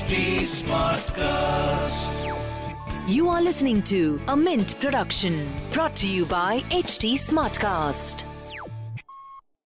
HT 0.00 0.48
Smartcast. 0.48 2.34
You 3.06 3.28
are 3.28 3.42
listening 3.42 3.82
to 3.82 4.18
a 4.28 4.34
Mint 4.34 4.80
production 4.80 5.46
brought 5.72 5.94
to 5.96 6.08
you 6.08 6.24
by 6.24 6.60
HT 6.70 7.16
Smartcast. 7.18 8.24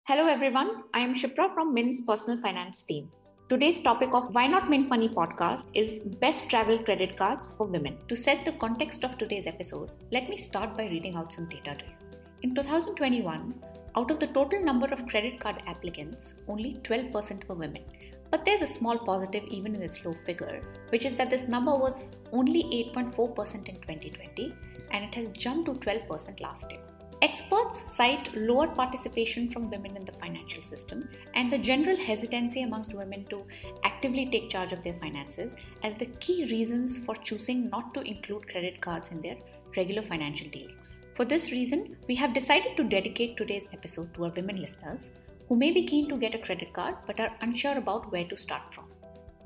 Hello 0.08 0.26
everyone, 0.26 0.82
I 0.96 1.02
am 1.02 1.14
Shipra 1.14 1.54
from 1.54 1.76
Mint's 1.76 2.02
personal 2.02 2.42
finance 2.42 2.82
team. 2.82 3.12
Today's 3.50 3.82
topic 3.82 4.10
of 4.14 4.34
Why 4.34 4.48
Not 4.48 4.68
Mint 4.68 4.90
Money 4.90 5.10
podcast 5.10 5.66
is 5.76 6.00
best 6.00 6.50
travel 6.50 6.80
credit 6.80 7.16
cards 7.20 7.52
for 7.56 7.68
women. 7.68 8.00
To 8.08 8.16
set 8.16 8.46
the 8.46 8.54
context 8.54 9.04
of 9.04 9.20
today's 9.20 9.46
episode, 9.46 9.92
let 10.12 10.28
me 10.28 10.40
start 10.40 10.76
by 10.76 10.88
reading 10.88 11.16
out 11.16 11.34
some 11.34 11.48
data 11.50 11.76
to 11.78 11.86
you. 11.86 12.18
In 12.42 12.56
2021, 12.56 13.54
out 13.96 14.10
of 14.10 14.20
the 14.20 14.28
total 14.28 14.64
number 14.64 14.88
of 14.88 15.06
credit 15.06 15.40
card 15.40 15.62
applicants, 15.68 16.34
only 16.48 16.80
12% 16.84 17.48
were 17.48 17.54
women. 17.54 17.84
But 18.32 18.46
there's 18.46 18.62
a 18.62 18.68
small 18.68 18.98
positive 18.98 19.44
even 19.46 19.76
in 19.76 19.82
this 19.82 20.04
low 20.04 20.16
figure, 20.26 20.62
which 20.90 21.06
is 21.06 21.16
that 21.16 21.30
this 21.30 21.48
number 21.48 21.76
was 21.76 22.12
only 22.32 22.64
8.4% 22.94 23.70
in 23.70 23.76
2020 23.76 24.54
and 24.92 25.04
it 25.04 25.16
has 25.16 25.30
jumped 25.32 25.68
to 25.68 25.74
12% 25.74 26.42
last 26.42 26.72
year. 26.72 26.82
Experts 27.22 27.96
cite 27.96 28.36
lower 28.36 28.68
participation 28.68 29.50
from 29.50 29.72
women 29.72 29.96
in 29.96 30.06
the 30.06 30.12
financial 30.14 30.62
system 30.62 31.08
and 31.34 31.52
the 31.52 31.58
general 31.58 31.98
hesitancy 31.98 32.64
amongst 32.64 32.94
women 32.94 33.26
to 33.30 33.44
actively 33.84 34.30
take 34.30 34.50
charge 34.50 34.74
of 34.74 34.84
their 34.84 35.00
finances 35.00 35.56
as 35.82 35.96
the 35.96 36.08
key 36.20 36.46
reasons 36.52 36.98
for 36.98 37.16
choosing 37.16 37.70
not 37.70 37.94
to 37.94 38.02
include 38.02 38.48
credit 38.50 38.82
cards 38.82 39.12
in 39.12 39.22
their 39.22 39.38
regular 39.78 40.02
financial 40.02 40.50
dealings. 40.50 41.00
For 41.16 41.26
this 41.26 41.52
reason, 41.52 41.96
we 42.08 42.16
have 42.16 42.34
decided 42.34 42.76
to 42.76 42.84
dedicate 42.84 43.38
today's 43.38 43.70
episode 43.72 44.14
to 44.16 44.26
our 44.26 44.32
women 44.32 44.62
listeners 44.62 45.10
who 45.48 45.56
may 45.56 45.72
be 45.72 45.86
keen 45.86 46.10
to 46.10 46.18
get 46.18 46.36
a 46.36 46.40
credit 46.40 46.74
card 46.74 46.96
but 47.08 47.20
are 47.20 47.36
unsure 47.42 47.78
about 47.78 48.12
where 48.12 48.28
to 48.28 48.38
start 48.38 48.74
from. 48.74 48.86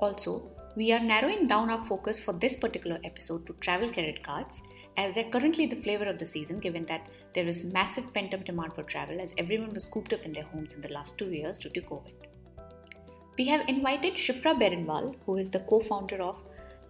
Also, 0.00 0.50
we 0.76 0.92
are 0.92 1.00
narrowing 1.00 1.46
down 1.46 1.70
our 1.70 1.84
focus 1.86 2.20
for 2.20 2.32
this 2.32 2.56
particular 2.56 2.98
episode 3.04 3.46
to 3.46 3.52
travel 3.54 3.92
credit 3.92 4.22
cards 4.22 4.62
as 4.96 5.14
they're 5.14 5.30
currently 5.30 5.66
the 5.66 5.82
flavor 5.82 6.04
of 6.04 6.18
the 6.18 6.26
season 6.26 6.58
given 6.58 6.84
that 6.86 7.08
there 7.34 7.46
is 7.46 7.64
massive 7.64 8.12
pent 8.14 8.34
up 8.34 8.44
demand 8.44 8.72
for 8.74 8.82
travel 8.84 9.20
as 9.20 9.34
everyone 9.38 9.72
was 9.74 9.86
cooped 9.86 10.12
up 10.12 10.22
in 10.22 10.32
their 10.32 10.44
homes 10.44 10.74
in 10.74 10.80
the 10.80 10.88
last 10.88 11.18
two 11.18 11.30
years 11.30 11.58
due 11.58 11.70
to 11.70 11.80
COVID. 11.82 12.14
We 13.38 13.46
have 13.46 13.68
invited 13.68 14.14
Shipra 14.14 14.54
Berenwal, 14.60 15.14
who 15.24 15.36
is 15.36 15.50
the 15.50 15.60
co 15.60 15.80
founder 15.80 16.20
of 16.20 16.36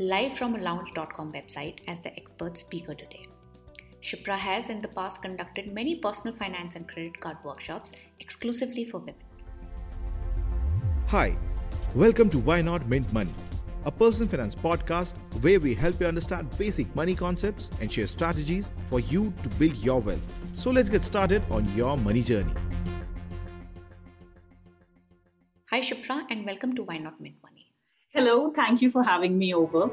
livefromalounge.com 0.01 1.33
website, 1.33 1.79
as 1.87 2.01
the 2.01 2.17
expert 2.17 2.59
speaker 2.59 2.95
today. 2.95 3.30
Shipra 4.03 4.39
has 4.39 4.71
in 4.71 4.81
the 4.81 4.89
past 4.89 5.21
conducted 5.21 5.75
many 5.75 5.97
personal 5.97 6.35
finance 6.35 6.75
and 6.75 6.89
credit 6.89 7.21
card 7.21 7.37
workshops 7.45 7.93
exclusively 8.19 8.87
for 8.87 8.99
women. 8.99 9.15
Hi, 11.09 11.37
welcome 11.95 12.31
to 12.31 12.39
Why 12.39 12.63
Not 12.63 12.89
Mint 12.89 13.13
Money, 13.13 13.33
a 13.85 13.91
personal 13.91 14.27
finance 14.27 14.55
podcast 14.55 15.13
where 15.43 15.61
we 15.61 15.75
help 15.75 16.01
you 16.01 16.07
understand 16.07 16.49
basic 16.57 16.95
money 16.97 17.15
concepts 17.15 17.69
and 17.83 17.93
share 17.93 18.07
strategies 18.07 18.73
for 18.89 19.01
you 19.01 19.35
to 19.43 19.49
build 19.51 19.77
your 19.77 20.01
wealth. 20.01 20.27
So 20.57 20.71
let's 20.71 20.89
get 20.89 21.03
started 21.03 21.43
on 21.51 21.69
your 21.77 21.99
money 21.99 22.23
journey. 22.23 22.55
Hi, 25.69 25.83
Shipra, 25.83 26.25
and 26.31 26.47
welcome 26.47 26.75
to 26.75 26.85
Why 26.85 26.97
Not 26.97 27.21
Mint 27.21 27.37
Money. 27.43 27.67
Hello, 28.15 28.51
thank 28.51 28.81
you 28.81 28.91
for 28.91 29.05
having 29.05 29.37
me 29.37 29.53
over. 29.53 29.91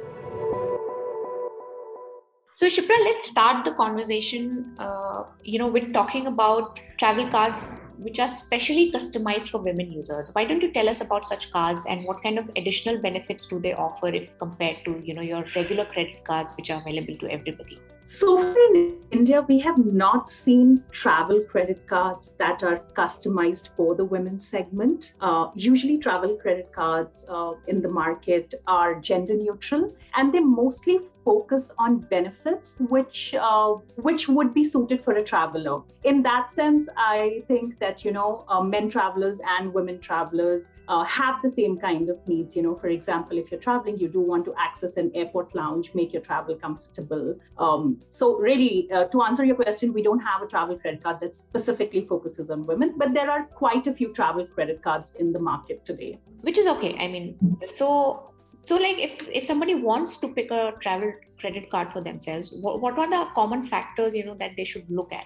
So, 2.57 2.65
Shipra, 2.65 2.97
let's 3.03 3.27
start 3.27 3.65
the 3.65 3.73
conversation. 3.73 4.75
Uh, 4.79 5.25
you 5.43 5.59
know, 5.59 5.67
with 5.67 5.93
talking 5.93 6.25
about 6.25 6.79
travel 6.97 7.29
cards 7.29 7.75
which 7.99 8.19
are 8.19 8.27
specially 8.27 8.91
customized 8.91 9.51
for 9.51 9.59
women 9.59 9.91
users. 9.91 10.33
Why 10.33 10.43
don't 10.43 10.63
you 10.63 10.71
tell 10.71 10.89
us 10.89 11.01
about 11.01 11.27
such 11.27 11.51
cards 11.51 11.85
and 11.87 12.03
what 12.03 12.23
kind 12.23 12.39
of 12.39 12.49
additional 12.55 12.99
benefits 12.99 13.45
do 13.45 13.59
they 13.59 13.73
offer 13.73 14.07
if 14.07 14.35
compared 14.39 14.77
to 14.85 14.99
you 15.03 15.13
know 15.13 15.21
your 15.21 15.45
regular 15.55 15.85
credit 15.85 16.23
cards 16.23 16.57
which 16.57 16.71
are 16.71 16.81
available 16.81 17.15
to 17.17 17.31
everybody? 17.31 17.79
So 18.09 18.37
in 18.39 18.95
India, 19.11 19.41
we 19.41 19.59
have 19.59 19.77
not 19.77 20.29
seen 20.29 20.81
travel 20.91 21.41
credit 21.41 21.85
cards 21.87 22.29
that 22.39 22.63
are 22.63 22.79
customized 22.93 23.67
for 23.75 23.95
the 23.95 24.05
women's 24.05 24.47
segment. 24.47 25.13
Uh, 25.19 25.49
usually, 25.55 25.97
travel 25.97 26.37
credit 26.37 26.71
cards 26.71 27.25
uh, 27.27 27.55
in 27.67 27.81
the 27.81 27.89
market 27.89 28.53
are 28.65 28.95
gender 28.95 29.33
neutral, 29.33 29.93
and 30.15 30.33
they 30.33 30.39
mostly 30.39 30.99
focus 31.25 31.69
on 31.77 31.97
benefits 31.97 32.77
which 32.87 33.35
uh, 33.37 33.73
which 33.97 34.29
would 34.29 34.53
be 34.53 34.63
suited 34.63 35.03
for 35.03 35.15
a 35.15 35.23
traveler. 35.23 35.81
In 36.05 36.23
that 36.23 36.49
sense, 36.49 36.87
I 36.95 37.43
think 37.49 37.77
that 37.79 38.05
you 38.05 38.13
know 38.13 38.45
uh, 38.47 38.61
men 38.61 38.89
travelers 38.89 39.41
and 39.57 39.73
women 39.73 39.99
travelers 39.99 40.63
uh, 40.87 41.03
have 41.03 41.41
the 41.41 41.49
same 41.49 41.77
kind 41.77 42.09
of 42.09 42.17
needs. 42.27 42.55
You 42.55 42.63
know, 42.63 42.75
for 42.75 42.87
example, 42.87 43.37
if 43.37 43.51
you're 43.51 43.59
traveling, 43.59 43.97
you 43.97 44.07
do 44.07 44.19
want 44.19 44.45
to 44.45 44.53
access 44.57 44.97
an 44.97 45.11
airport 45.15 45.55
lounge, 45.55 45.91
make 45.93 46.13
your 46.13 46.21
travel 46.21 46.55
comfortable. 46.55 47.35
Um, 47.57 48.01
so, 48.09 48.37
really, 48.37 48.89
uh, 48.91 49.05
to 49.05 49.21
answer 49.23 49.43
your 49.43 49.55
question, 49.55 49.93
we 49.93 50.01
don't 50.01 50.19
have 50.19 50.41
a 50.41 50.47
travel 50.47 50.77
credit 50.77 51.03
card 51.03 51.17
that 51.21 51.35
specifically 51.35 52.05
focuses 52.05 52.49
on 52.49 52.65
women, 52.65 52.93
but 52.97 53.13
there 53.13 53.29
are 53.29 53.43
quite 53.43 53.87
a 53.87 53.93
few 53.93 54.13
travel 54.13 54.45
credit 54.45 54.81
cards 54.81 55.13
in 55.19 55.31
the 55.31 55.39
market 55.39 55.85
today. 55.85 56.19
Which 56.41 56.57
is 56.57 56.67
okay. 56.67 56.95
I 56.99 57.07
mean, 57.07 57.37
so 57.71 58.33
so 58.63 58.75
like 58.75 58.99
if 58.99 59.19
if 59.31 59.45
somebody 59.45 59.75
wants 59.75 60.17
to 60.17 60.27
pick 60.27 60.51
a 60.51 60.73
travel 60.81 61.13
credit 61.39 61.69
card 61.69 61.93
for 61.93 62.01
themselves, 62.01 62.53
what, 62.61 62.81
what 62.81 62.97
are 62.99 63.09
the 63.09 63.25
common 63.33 63.65
factors 63.65 64.13
you 64.13 64.25
know 64.25 64.35
that 64.35 64.51
they 64.57 64.65
should 64.65 64.89
look 64.89 65.13
at? 65.13 65.25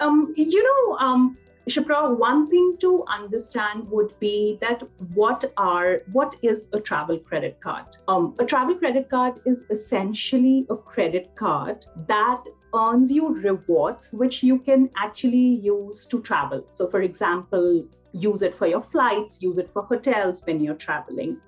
Um, 0.00 0.32
you 0.36 0.62
know, 0.64 0.96
um, 0.96 1.36
Shipra, 1.68 2.16
one 2.16 2.48
thing 2.50 2.76
to 2.80 3.04
understand 3.06 3.88
would 3.90 4.18
be 4.18 4.58
that 4.60 4.82
what 5.14 5.44
are 5.56 6.02
what 6.12 6.34
is 6.42 6.68
a 6.72 6.80
travel 6.80 7.18
credit 7.18 7.60
card? 7.60 7.84
Um, 8.08 8.34
a 8.38 8.44
travel 8.44 8.74
credit 8.74 9.10
card 9.10 9.40
is 9.44 9.64
essentially 9.70 10.66
a 10.70 10.76
credit 10.76 11.30
card 11.36 11.86
that 12.08 12.42
earns 12.74 13.10
you 13.10 13.28
rewards 13.28 14.10
which 14.12 14.42
you 14.42 14.58
can 14.58 14.88
actually 14.96 15.60
use 15.62 16.06
to 16.06 16.20
travel. 16.22 16.64
So, 16.70 16.88
for 16.88 17.02
example, 17.02 17.84
use 18.12 18.42
it 18.42 18.56
for 18.56 18.66
your 18.66 18.82
flights, 18.90 19.42
use 19.42 19.58
it 19.58 19.70
for 19.72 19.82
hotels 19.82 20.42
when 20.44 20.60
you're 20.60 20.74
traveling. 20.74 21.38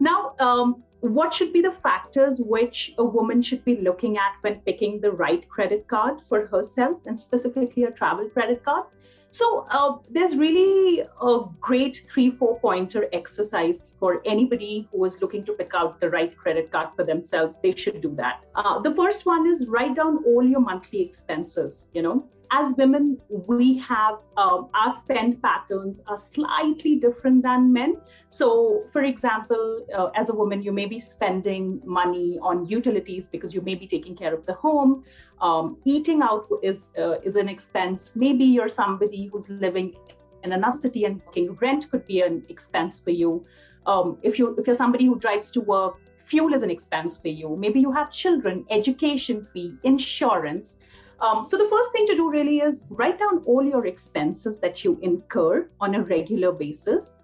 Now, 0.00 0.34
um, 0.38 0.82
what 1.00 1.34
should 1.34 1.52
be 1.52 1.62
the 1.62 1.72
factors 1.82 2.40
which 2.40 2.94
a 2.98 3.04
woman 3.04 3.42
should 3.42 3.64
be 3.64 3.78
looking 3.78 4.16
at 4.16 4.34
when 4.42 4.60
picking 4.60 5.00
the 5.00 5.10
right 5.10 5.48
credit 5.48 5.88
card 5.88 6.20
for 6.28 6.46
herself 6.46 6.98
and 7.06 7.18
specifically 7.18 7.84
a 7.84 7.90
travel 7.90 8.28
credit 8.28 8.64
card? 8.64 8.84
So 9.32 9.66
uh, 9.70 9.96
there's 10.10 10.36
really 10.36 11.00
a 11.00 11.38
great 11.58 12.04
three, 12.12 12.32
four 12.32 12.60
pointer 12.60 13.08
exercise 13.14 13.94
for 13.98 14.20
anybody 14.26 14.86
who 14.92 15.02
is 15.06 15.22
looking 15.22 15.42
to 15.46 15.54
pick 15.54 15.72
out 15.74 16.00
the 16.00 16.10
right 16.10 16.36
credit 16.36 16.70
card 16.70 16.90
for 16.94 17.02
themselves. 17.02 17.58
They 17.62 17.74
should 17.74 18.02
do 18.02 18.14
that. 18.16 18.44
Uh, 18.54 18.80
the 18.80 18.94
first 18.94 19.24
one 19.24 19.46
is 19.46 19.66
write 19.66 19.96
down 19.96 20.22
all 20.26 20.44
your 20.44 20.60
monthly 20.60 21.00
expenses. 21.00 21.88
You 21.94 22.02
know, 22.02 22.28
as 22.52 22.74
women, 22.76 23.18
we 23.28 23.78
have 23.78 24.18
um, 24.36 24.68
our 24.74 24.94
spend 24.98 25.42
patterns 25.42 26.02
are 26.06 26.18
slightly 26.18 26.96
different 26.96 27.42
than 27.42 27.72
men. 27.72 27.96
So, 28.28 28.84
for 28.92 29.04
example, 29.04 29.86
uh, 29.96 30.10
as 30.14 30.28
a 30.28 30.34
woman, 30.34 30.62
you 30.62 30.70
may 30.70 30.84
be 30.84 31.00
spending 31.00 31.80
money 31.84 32.38
on 32.42 32.66
utilities 32.66 33.26
because 33.26 33.54
you 33.54 33.62
may 33.62 33.74
be 33.74 33.86
taking 33.86 34.14
care 34.14 34.34
of 34.34 34.44
the 34.44 34.52
home. 34.52 35.04
Um, 35.40 35.78
eating 35.84 36.20
out 36.22 36.46
is 36.62 36.88
uh, 36.98 37.20
is 37.20 37.36
an 37.36 37.48
expense. 37.48 38.14
Maybe 38.14 38.44
you're 38.44 38.68
somebody 38.68 39.26
who's 39.26 39.48
living 39.48 39.96
in 40.44 40.52
another 40.52 40.78
city 40.78 41.04
and 41.06 41.22
paying 41.32 41.54
rent 41.54 41.90
could 41.90 42.06
be 42.06 42.20
an 42.20 42.42
expense 42.50 42.98
for 42.98 43.10
you. 43.10 43.44
Um, 43.86 44.18
if 44.22 44.38
you 44.38 44.54
if 44.58 44.66
you're 44.66 44.82
somebody 44.84 45.06
who 45.06 45.18
drives 45.18 45.50
to 45.52 45.60
work, 45.62 45.96
fuel 46.26 46.52
is 46.52 46.62
an 46.62 46.70
expense 46.70 47.16
for 47.16 47.28
you. 47.28 47.56
Maybe 47.56 47.80
you 47.80 47.92
have 47.92 48.10
children, 48.12 48.64
education 48.70 49.46
fee, 49.52 49.74
insurance. 49.82 50.76
Um, 51.22 51.46
so 51.46 51.56
the 51.56 51.68
first 51.68 51.92
thing 51.92 52.04
to 52.08 52.16
do 52.16 52.30
really 52.30 52.58
is 52.58 52.82
write 52.90 53.20
down 53.20 53.42
all 53.46 53.64
your 53.64 53.86
expenses 53.86 54.58
that 54.58 54.84
you 54.84 54.98
incur 55.02 55.68
on 55.80 55.94
a 55.94 56.02
regular 56.02 56.50
basis. 56.50 57.14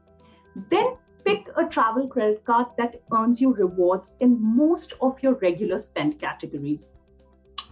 Then 0.71 0.97
pick 1.25 1.49
a 1.57 1.65
travel 1.67 2.07
credit 2.07 2.45
card 2.45 2.69
that 2.79 3.03
earns 3.13 3.41
you 3.41 3.53
rewards 3.53 4.15
in 4.21 4.39
most 4.41 4.95
of 5.01 5.21
your 5.21 5.35
regular 5.35 5.81
spend 5.81 6.21
categories. 6.21 6.93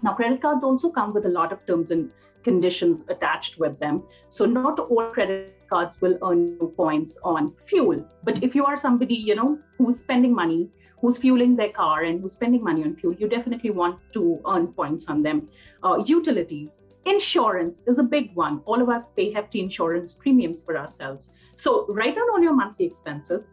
Now, 0.03 0.15
credit 0.15 0.43
cards 0.43 0.65
also 0.65 0.91
come 0.91 1.15
with 1.15 1.27
a 1.27 1.29
lot 1.29 1.53
of 1.53 1.65
terms 1.65 1.93
and 1.93 2.11
conditions 2.43 3.05
attached 3.09 3.59
with 3.59 3.79
them. 3.79 4.03
So 4.29 4.47
not 4.47 4.81
all 4.81 5.11
credit 5.13 5.55
cards 5.71 6.01
will 6.01 6.19
earn 6.23 6.57
you 6.61 6.73
points 6.77 7.17
on 7.23 7.53
fuel. 7.67 8.05
But 8.25 8.43
if 8.43 8.55
you 8.55 8.65
are 8.65 8.77
somebody, 8.77 9.15
you 9.15 9.37
know, 9.37 9.59
who's 9.79 10.01
spending 10.01 10.35
money 10.35 10.71
who's 11.01 11.19
fueling 11.19 11.57
their 11.57 11.71
car 11.71 12.05
and 12.05 12.21
who's 12.21 12.33
spending 12.33 12.63
money 12.63 12.83
on 12.85 12.97
fuel, 12.97 13.15
you 13.15 13.29
definitely 13.29 13.71
want 13.71 13.99
to 14.13 14.41
earn 14.47 14.69
points 14.69 15.07
on 15.09 15.23
them. 15.23 15.49
Uh, 15.83 16.03
utilities, 16.07 16.83
insurance 17.05 17.83
is 17.87 17.99
a 17.99 18.03
big 18.03 18.35
one. 18.35 18.61
All 18.65 18.81
of 18.83 18.89
us 18.89 19.09
pay 19.09 19.33
hefty 19.33 19.61
insurance 19.61 20.15
premiums 20.15 20.63
for 20.63 20.77
ourselves. 20.77 21.31
So 21.55 21.87
write 21.89 22.17
down 22.17 22.29
all 22.31 22.41
your 22.41 22.55
monthly 22.55 22.87
expenses. 22.87 23.53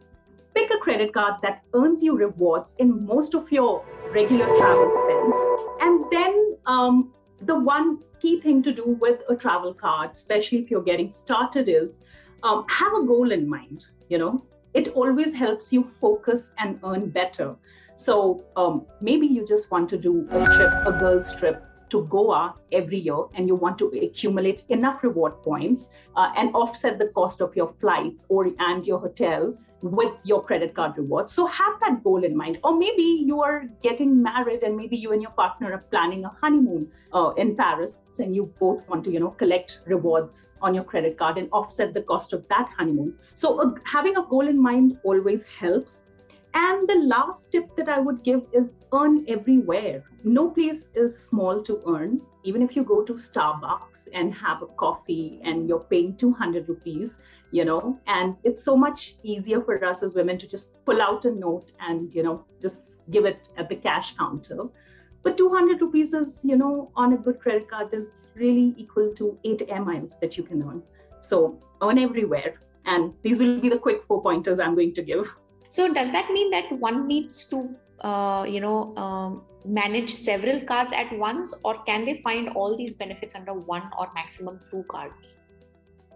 Pick 0.54 0.72
a 0.72 0.78
credit 0.78 1.12
card 1.12 1.34
that 1.42 1.62
earns 1.72 2.02
you 2.02 2.16
rewards 2.16 2.74
in 2.78 3.04
most 3.04 3.34
of 3.34 3.50
your 3.50 3.84
regular 4.12 4.46
travel 4.56 4.90
spends. 4.90 5.36
And 5.80 6.04
then 6.10 6.56
um, 6.66 7.12
the 7.42 7.58
one 7.58 7.98
key 8.20 8.40
thing 8.40 8.62
to 8.62 8.72
do 8.72 8.96
with 9.00 9.20
a 9.28 9.34
travel 9.34 9.74
card, 9.74 10.12
especially 10.12 10.58
if 10.58 10.70
you're 10.70 10.82
getting 10.82 11.10
started, 11.10 11.68
is 11.68 11.98
um, 12.42 12.64
have 12.68 12.92
a 12.94 13.04
goal 13.04 13.32
in 13.32 13.48
mind. 13.48 13.86
You 14.08 14.18
know, 14.18 14.44
it 14.74 14.88
always 14.88 15.32
helps 15.32 15.72
you 15.72 15.84
focus 15.84 16.52
and 16.58 16.78
earn 16.84 17.10
better. 17.10 17.54
So 17.96 18.44
um, 18.56 18.86
maybe 19.00 19.26
you 19.26 19.46
just 19.46 19.70
want 19.70 19.88
to 19.90 19.96
do 19.96 20.26
a 20.30 20.44
trip, 20.56 20.72
a 20.86 20.92
girl's 20.98 21.32
trip 21.34 21.64
to 21.94 22.04
Goa 22.10 22.54
every 22.72 22.98
year 22.98 23.22
and 23.34 23.46
you 23.46 23.54
want 23.54 23.78
to 23.78 23.86
accumulate 24.06 24.62
enough 24.68 25.02
reward 25.04 25.40
points 25.42 25.90
uh, 26.16 26.30
and 26.36 26.52
offset 26.54 26.98
the 26.98 27.06
cost 27.18 27.40
of 27.40 27.54
your 27.54 27.72
flights 27.80 28.24
or 28.28 28.48
and 28.58 28.84
your 28.84 28.98
hotels 28.98 29.66
with 29.82 30.12
your 30.24 30.42
credit 30.42 30.74
card 30.74 30.96
rewards. 30.96 31.32
So 31.32 31.46
have 31.46 31.74
that 31.82 32.02
goal 32.02 32.24
in 32.24 32.36
mind. 32.36 32.58
Or 32.64 32.76
maybe 32.76 33.02
you 33.02 33.40
are 33.42 33.66
getting 33.80 34.20
married 34.20 34.64
and 34.64 34.76
maybe 34.76 34.96
you 34.96 35.12
and 35.12 35.22
your 35.22 35.30
partner 35.32 35.72
are 35.72 35.84
planning 35.92 36.24
a 36.24 36.32
honeymoon 36.40 36.90
uh, 37.12 37.30
in 37.36 37.54
Paris 37.56 37.94
and 38.18 38.34
you 38.34 38.52
both 38.58 38.80
want 38.88 39.04
to 39.04 39.12
you 39.12 39.20
know 39.20 39.30
collect 39.30 39.80
rewards 39.86 40.50
on 40.62 40.74
your 40.74 40.84
credit 40.84 41.16
card 41.16 41.38
and 41.38 41.48
offset 41.52 41.94
the 41.94 42.02
cost 42.02 42.32
of 42.32 42.44
that 42.48 42.68
honeymoon. 42.76 43.14
So 43.34 43.60
uh, 43.60 43.70
having 43.84 44.16
a 44.16 44.24
goal 44.24 44.48
in 44.48 44.60
mind 44.60 44.98
always 45.04 45.44
helps 45.44 46.02
and 46.54 46.88
the 46.88 46.94
last 46.94 47.50
tip 47.50 47.74
that 47.76 47.88
I 47.88 47.98
would 47.98 48.22
give 48.22 48.42
is 48.52 48.74
earn 48.92 49.24
everywhere. 49.26 50.04
No 50.22 50.50
place 50.50 50.88
is 50.94 51.18
small 51.18 51.60
to 51.62 51.82
earn. 51.86 52.20
Even 52.44 52.62
if 52.62 52.76
you 52.76 52.84
go 52.84 53.02
to 53.02 53.14
Starbucks 53.14 54.08
and 54.12 54.32
have 54.34 54.62
a 54.62 54.66
coffee 54.66 55.40
and 55.42 55.68
you're 55.68 55.86
paying 55.90 56.16
200 56.16 56.68
rupees, 56.68 57.20
you 57.50 57.64
know, 57.64 57.98
and 58.06 58.36
it's 58.44 58.62
so 58.62 58.76
much 58.76 59.16
easier 59.24 59.60
for 59.62 59.84
us 59.84 60.04
as 60.04 60.14
women 60.14 60.38
to 60.38 60.46
just 60.46 60.70
pull 60.84 61.02
out 61.02 61.24
a 61.24 61.30
note 61.32 61.72
and, 61.80 62.14
you 62.14 62.22
know, 62.22 62.44
just 62.62 62.98
give 63.10 63.24
it 63.24 63.48
at 63.56 63.68
the 63.68 63.76
cash 63.76 64.16
counter. 64.16 64.68
But 65.24 65.36
200 65.36 65.80
rupees 65.80 66.12
is, 66.12 66.42
you 66.44 66.56
know, 66.56 66.92
on 66.94 67.14
a 67.14 67.16
good 67.16 67.40
credit 67.40 67.68
card 67.68 67.88
is 67.92 68.26
really 68.34 68.74
equal 68.76 69.12
to 69.16 69.36
eight 69.44 69.62
air 69.68 69.82
miles 69.82 70.18
that 70.20 70.36
you 70.36 70.44
can 70.44 70.62
earn. 70.62 70.82
So 71.20 71.58
earn 71.82 71.98
everywhere. 71.98 72.60
And 72.86 73.14
these 73.22 73.38
will 73.38 73.58
be 73.58 73.70
the 73.70 73.78
quick 73.78 74.04
four 74.06 74.22
pointers 74.22 74.60
I'm 74.60 74.74
going 74.74 74.94
to 74.94 75.02
give. 75.02 75.34
So 75.68 75.92
does 75.92 76.12
that 76.12 76.30
mean 76.30 76.50
that 76.50 76.70
one 76.72 77.06
needs 77.06 77.44
to, 77.46 77.74
uh, 78.00 78.44
you 78.48 78.60
know, 78.60 78.96
um, 78.96 79.42
manage 79.64 80.14
several 80.14 80.60
cards 80.60 80.92
at 80.92 81.10
once, 81.18 81.54
or 81.64 81.82
can 81.84 82.04
they 82.04 82.20
find 82.22 82.50
all 82.50 82.76
these 82.76 82.94
benefits 82.94 83.34
under 83.34 83.54
one 83.54 83.90
or 83.98 84.10
maximum 84.14 84.60
two 84.70 84.84
cards? 84.88 85.40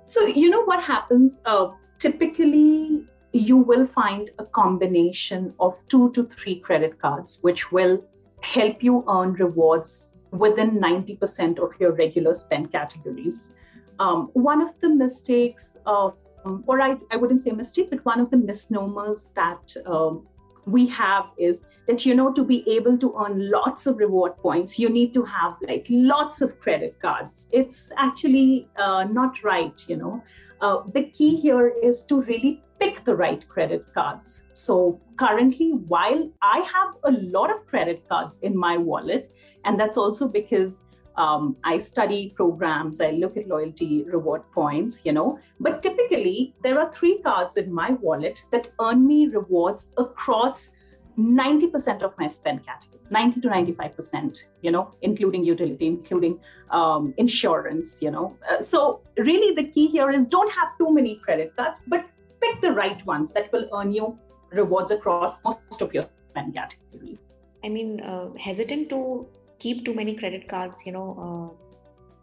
So 0.06 0.26
you 0.26 0.50
know 0.50 0.64
what 0.64 0.82
happens. 0.82 1.40
Uh, 1.44 1.68
typically, 1.98 3.06
you 3.32 3.56
will 3.56 3.86
find 3.86 4.30
a 4.38 4.44
combination 4.44 5.54
of 5.60 5.76
two 5.88 6.10
to 6.12 6.24
three 6.24 6.60
credit 6.60 6.98
cards, 7.00 7.38
which 7.42 7.70
will 7.72 8.04
help 8.40 8.82
you 8.82 9.04
earn 9.08 9.32
rewards 9.34 10.10
within 10.30 10.78
90% 10.78 11.58
of 11.58 11.72
your 11.80 11.92
regular 11.92 12.34
spend 12.34 12.70
categories. 12.72 13.50
Um, 13.98 14.30
one 14.34 14.60
of 14.60 14.70
the 14.80 14.88
mistakes 14.88 15.76
of 15.86 16.14
um, 16.44 16.64
or 16.66 16.80
I, 16.80 16.96
I 17.10 17.16
wouldn't 17.16 17.42
say 17.42 17.50
mistake, 17.50 17.90
but 17.90 18.04
one 18.04 18.20
of 18.20 18.30
the 18.30 18.36
misnomers 18.36 19.30
that 19.34 19.74
um, 19.86 20.26
we 20.66 20.86
have 20.88 21.26
is 21.38 21.64
that 21.86 22.04
you 22.04 22.14
know 22.14 22.32
to 22.32 22.44
be 22.44 22.62
able 22.70 22.98
to 22.98 23.14
earn 23.24 23.50
lots 23.50 23.86
of 23.86 23.96
reward 23.96 24.36
points 24.36 24.78
you 24.78 24.90
need 24.90 25.14
to 25.14 25.22
have 25.22 25.54
like 25.62 25.86
lots 25.88 26.42
of 26.42 26.58
credit 26.60 27.00
cards. 27.00 27.48
It's 27.52 27.90
actually 27.96 28.68
uh, 28.76 29.04
not 29.04 29.42
right 29.42 29.82
you 29.88 29.96
know. 29.96 30.22
Uh, 30.60 30.82
the 30.92 31.04
key 31.04 31.36
here 31.36 31.68
is 31.82 32.02
to 32.04 32.22
really 32.22 32.62
pick 32.80 33.04
the 33.04 33.14
right 33.14 33.48
credit 33.48 33.84
cards. 33.94 34.42
So 34.54 35.00
currently 35.18 35.70
while 35.94 36.30
i 36.42 36.58
have 36.74 36.94
a 37.04 37.12
lot 37.36 37.50
of 37.54 37.66
credit 37.66 38.08
cards 38.08 38.38
in 38.42 38.56
my 38.56 38.76
wallet 38.76 39.30
and 39.64 39.78
that's 39.78 39.96
also 39.96 40.28
because 40.28 40.80
um, 41.18 41.56
I 41.64 41.78
study 41.78 42.32
programs, 42.36 43.00
I 43.00 43.10
look 43.10 43.36
at 43.36 43.48
loyalty 43.48 44.04
reward 44.04 44.42
points, 44.52 45.02
you 45.04 45.12
know. 45.12 45.38
But 45.60 45.82
typically, 45.82 46.54
there 46.62 46.78
are 46.80 46.92
three 46.92 47.18
cards 47.22 47.56
in 47.56 47.72
my 47.72 47.90
wallet 47.90 48.44
that 48.52 48.68
earn 48.80 49.06
me 49.06 49.26
rewards 49.26 49.90
across 49.98 50.72
90% 51.18 52.02
of 52.02 52.14
my 52.18 52.28
spend 52.28 52.64
category, 52.64 53.00
90 53.10 53.40
to 53.40 53.48
95%, 53.48 54.44
you 54.62 54.70
know, 54.70 54.94
including 55.02 55.44
utility, 55.44 55.88
including 55.88 56.38
um, 56.70 57.12
insurance, 57.16 57.98
you 58.00 58.12
know. 58.12 58.36
Uh, 58.48 58.62
so, 58.62 59.00
really, 59.16 59.54
the 59.54 59.64
key 59.64 59.88
here 59.88 60.10
is 60.10 60.24
don't 60.24 60.52
have 60.52 60.78
too 60.78 60.94
many 60.94 61.16
credit 61.16 61.52
cards, 61.56 61.82
but 61.88 62.06
pick 62.40 62.60
the 62.60 62.70
right 62.70 63.04
ones 63.04 63.32
that 63.32 63.52
will 63.52 63.68
earn 63.74 63.90
you 63.90 64.16
rewards 64.50 64.92
across 64.92 65.42
most 65.44 65.82
of 65.82 65.92
your 65.92 66.04
spend 66.30 66.54
categories. 66.54 67.24
I 67.64 67.68
mean, 67.68 68.00
uh, 68.00 68.32
hesitant 68.38 68.88
to 68.90 69.26
keep 69.58 69.84
too 69.84 69.94
many 69.94 70.14
credit 70.14 70.48
cards 70.48 70.84
you 70.86 70.92
know 70.92 71.08
uh, 71.26 71.68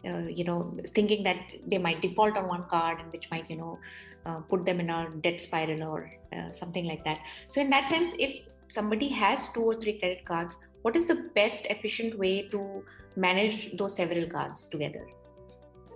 uh, 0.10 0.28
you 0.28 0.44
know 0.44 0.78
thinking 0.94 1.24
that 1.24 1.38
they 1.68 1.78
might 1.78 2.02
default 2.02 2.38
on 2.38 2.48
one 2.48 2.64
card 2.70 3.02
which 3.12 3.30
might 3.32 3.50
you 3.50 3.58
know 3.58 3.80
uh, 4.26 4.40
put 4.50 4.66
them 4.66 4.80
in 4.80 4.90
a 4.90 5.10
debt 5.22 5.42
spiral 5.42 5.84
or 5.84 6.12
uh, 6.36 6.52
something 6.52 6.86
like 6.86 7.04
that. 7.06 7.20
So 7.48 7.62
in 7.62 7.70
that 7.70 7.90
sense 7.90 8.14
if 8.20 8.46
somebody 8.68 9.10
has 9.10 9.50
two 9.50 9.62
or 9.62 9.76
three 9.76 10.00
CRED 10.00 10.26
cards 10.26 10.58
what 10.82 10.96
is 10.96 11.08
the 11.08 11.30
best 11.34 11.66
efficient 11.68 12.18
way 12.20 12.48
to 12.50 12.84
manage 13.16 13.76
those 13.78 13.96
several 13.96 14.28
cards 14.28 14.68
together? 14.68 15.08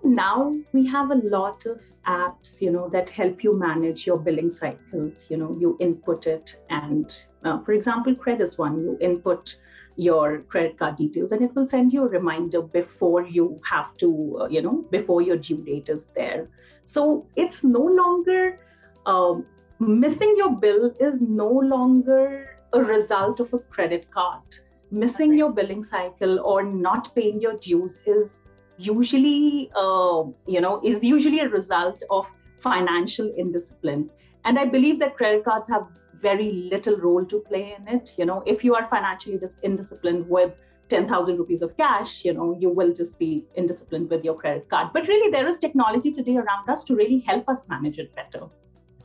Now 0.04 0.58
we 0.74 0.88
have 0.88 1.12
a 1.12 1.16
lot 1.16 1.66
of 1.68 1.80
apps 2.08 2.62
you 2.62 2.72
know 2.72 2.90
that 2.90 3.10
help 3.10 3.44
you 3.44 3.58
manage 3.58 4.08
your 4.08 4.18
billing 4.18 4.50
cycles. 4.50 5.28
You 5.30 5.38
know 5.38 5.56
you 5.60 5.78
input 5.80 6.26
it 6.26 6.56
and 6.70 7.14
uh, 7.44 7.60
for 7.64 7.74
example 7.74 8.16
credit 8.16 8.44
is 8.44 8.58
one 8.58 8.82
you 8.82 8.98
input 9.02 9.56
your 10.00 10.40
credit 10.52 10.78
card 10.80 10.96
details 10.96 11.34
and 11.34 11.42
it 11.42 11.54
will 11.56 11.68
send 11.68 11.92
you 11.92 12.04
a 12.06 12.08
reminder 12.08 12.62
before 12.62 13.24
you 13.38 13.60
have 13.70 13.96
to 13.98 14.10
uh, 14.42 14.48
you 14.48 14.62
know 14.62 14.86
before 14.92 15.22
your 15.22 15.36
due 15.36 15.58
date 15.58 15.90
is 15.90 16.08
there. 16.16 16.48
So 16.86 17.26
it's 17.36 17.64
no 17.64 17.82
longer 17.82 18.60
um, 19.06 19.46
missing 19.80 20.34
your 20.38 20.56
bill 20.56 20.94
is 21.02 21.20
no 21.20 21.50
longer 21.50 22.56
a 22.72 22.82
result 22.82 23.42
of 23.42 23.54
a 23.54 23.60
credit 23.60 24.10
card. 24.12 24.60
Missing 24.90 25.38
your 25.38 25.52
billing 25.52 25.84
cycle 25.84 26.40
or 26.40 26.64
not 26.64 27.14
paying 27.14 27.42
your 27.42 27.58
dues 27.58 28.00
is 28.06 28.40
usually 28.78 29.70
uh, 29.76 30.24
you 30.48 30.62
know 30.62 30.80
is 30.82 31.04
usually 31.04 31.42
a 31.42 31.50
result 31.50 32.04
of 32.10 32.26
financial 32.70 33.34
indiscipline. 33.38 34.10
And 34.46 34.58
i 34.58 34.64
believe 34.74 35.00
that 35.00 35.18
credit 35.18 35.44
cards 35.44 35.68
have 35.68 35.88
very 36.22 36.52
little 36.72 36.98
role 36.98 37.26
to 37.26 37.40
play 37.40 37.76
in 37.78 37.88
it. 37.88 38.16
You 38.18 38.26
know, 38.26 38.44
if 38.46 38.64
you 38.64 38.76
are 38.76 38.88
financially 38.90 39.38
dis- 39.38 39.58
indisciplined 39.64 40.28
with 40.28 40.52
10,000 40.90 41.38
rupees 41.38 41.62
of 41.62 41.76
cash, 41.78 42.26
you 42.26 42.34
know, 42.34 42.58
you 42.60 42.70
will 42.70 42.94
just 42.94 43.18
be 43.20 43.46
indisciplined 43.58 44.10
with 44.10 44.24
your 44.24 44.36
credit 44.36 44.70
card. 44.70 44.90
But 44.94 45.08
really, 45.08 45.32
there 45.32 45.48
is 45.48 45.58
technology 45.58 46.12
today 46.12 46.38
around 46.38 46.70
us 46.70 46.84
to 46.86 46.96
really 46.96 47.20
help 47.28 47.48
us 47.48 47.68
manage 47.70 48.00
it 48.00 48.16
better. 48.16 48.48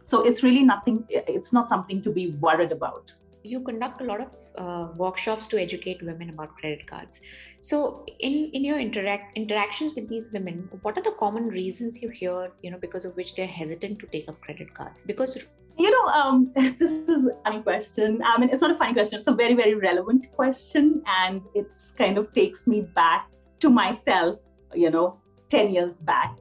So 0.05 0.23
it's 0.23 0.43
really 0.43 0.63
nothing, 0.63 1.05
it's 1.09 1.53
not 1.53 1.69
something 1.69 2.03
to 2.03 2.11
be 2.11 2.31
worried 2.33 2.73
about. 2.73 3.13
You 3.43 3.61
conduct 3.61 4.01
a 4.01 4.05
lot 4.05 4.21
of 4.23 4.29
uh, 4.56 4.93
workshops 4.97 5.49
to 5.49 5.61
educate 5.61 6.03
women 6.03 6.31
about 6.31 6.56
credit 6.56 6.87
cards. 6.87 7.21
So, 7.61 8.06
in, 8.21 8.51
in 8.55 8.65
your 8.65 8.79
interact 8.79 9.37
interactions 9.37 9.94
with 9.94 10.09
these 10.09 10.31
women, 10.33 10.69
what 10.81 10.97
are 10.97 11.03
the 11.03 11.15
common 11.19 11.49
reasons 11.49 12.01
you 12.01 12.09
hear, 12.09 12.53
you 12.63 12.71
know, 12.71 12.79
because 12.79 13.05
of 13.05 13.17
which 13.17 13.35
they're 13.35 13.47
hesitant 13.47 13.99
to 13.99 14.06
take 14.06 14.29
up 14.29 14.41
credit 14.41 14.73
cards? 14.73 15.03
Because 15.03 15.39
you 15.79 15.91
know, 15.91 16.07
um, 16.07 16.53
this 16.79 17.09
is 17.09 17.27
a 17.27 17.37
funny 17.45 17.63
question. 17.63 18.21
I 18.25 18.39
mean, 18.39 18.51
it's 18.51 18.63
not 18.63 18.71
a 18.71 18.79
funny 18.79 18.93
question. 18.93 19.19
It's 19.19 19.29
a 19.29 19.33
very, 19.33 19.55
very 19.55 19.75
relevant 19.75 20.27
question. 20.35 21.03
And 21.07 21.43
it 21.55 21.67
kind 21.97 22.19
of 22.19 22.33
takes 22.33 22.67
me 22.67 22.83
back 22.83 23.29
to 23.61 23.71
myself, 23.71 24.39
you 24.75 24.91
know, 24.91 25.19
10 25.51 25.71
years 25.71 25.99
back. 25.99 26.37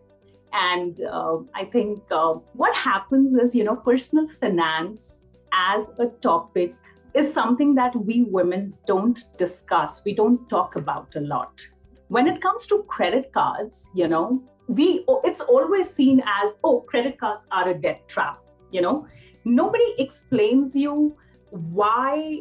And 0.54 1.02
uh, 1.02 1.38
I 1.56 1.66
think 1.66 2.04
uh, 2.12 2.34
what 2.54 2.75
happens 2.75 3.34
is, 3.34 3.56
you 3.56 3.63
know, 3.63 3.75
personal 3.75 4.28
finance 4.40 5.24
as 5.52 5.92
a 6.00 6.08
topic 6.22 6.75
is 7.16 7.32
something 7.32 7.75
that 7.75 7.96
we 7.96 8.24
women 8.24 8.74
don't 8.88 9.20
discuss, 9.38 10.02
we 10.06 10.13
don't 10.13 10.48
talk 10.50 10.75
about 10.75 11.16
a 11.16 11.22
lot. 11.22 11.62
When 12.08 12.28
it 12.28 12.42
comes 12.42 12.68
to 12.68 12.84
credit 12.84 13.32
cards, 13.34 13.90
you 13.96 14.08
know, 14.08 14.44
we 14.68 15.06
it's 15.24 15.42
always 15.42 15.90
seen 15.90 16.22
as 16.25 16.58
oh 16.63 16.82
credit 16.82 17.20
cards 17.20 17.48
are 17.52 17.70
a 17.70 17.74
debt 17.74 18.08
trap 18.08 18.40
you 18.74 18.82
know? 18.82 19.08
Nobody 19.46 19.96
explains 19.98 20.75
you 20.75 21.15
why 21.50 22.39